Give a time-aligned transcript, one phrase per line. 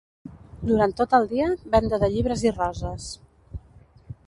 [0.69, 3.09] Durant tot el dia venda de llibres i roses.